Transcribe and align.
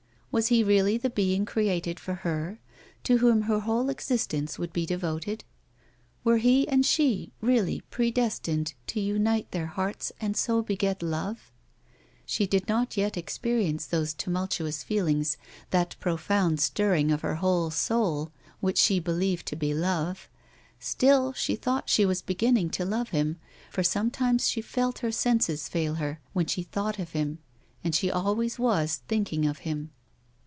Was 0.33 0.47
he 0.47 0.63
really 0.63 0.97
the 0.97 1.09
being 1.09 1.45
created 1.45 1.99
for 1.99 2.13
her, 2.13 2.61
to 3.03 3.17
whom 3.17 3.41
her 3.41 3.59
whole 3.59 3.89
existence 3.89 4.57
would 4.57 4.71
be 4.71 4.85
devoted 4.85 5.43
1 6.23 6.31
Were 6.33 6.37
he 6.39 6.65
and 6.69 6.85
she 6.85 7.33
really 7.41 7.81
predestined 7.89 8.73
to 8.87 9.01
unite 9.01 9.51
their 9.51 9.65
hearts 9.65 10.13
and 10.21 10.37
so 10.37 10.61
beget 10.61 11.03
Love 11.03 11.51
1 12.23 12.23
She 12.27 12.47
did 12.47 12.69
not 12.69 12.95
yet 12.95 13.17
experience 13.17 13.85
those 13.87 14.13
tumultuous 14.13 14.83
feelings, 14.83 15.35
those 15.35 15.37
wild 15.37 15.57
raptures, 15.63 15.71
that 15.71 15.95
pro 15.99 16.15
found 16.15 16.61
stirring 16.61 17.11
of 17.11 17.23
her 17.23 17.35
whole 17.35 17.69
soul, 17.69 18.31
which 18.61 18.77
she 18.77 18.99
believed 18.99 19.45
to 19.47 19.57
be 19.57 19.73
love; 19.73 20.29
still 20.79 21.33
she 21.33 21.57
thought 21.57 21.89
she 21.89 22.05
was 22.05 22.21
beginning 22.21 22.69
to 22.69 22.85
love 22.85 23.09
him, 23.09 23.35
for 23.69 23.83
sometimes 23.83 24.47
she 24.47 24.61
felt 24.61 24.99
her 24.99 25.11
senses 25.11 25.67
fail 25.67 25.95
her 25.95 26.21
when 26.31 26.45
she 26.45 26.63
thought 26.63 26.99
of 26.99 27.11
him 27.11 27.39
and 27.83 27.93
she 27.93 28.09
always 28.09 28.57
was 28.57 29.01
thinking 29.09 29.45
of 29.45 29.57
him. 29.67 29.91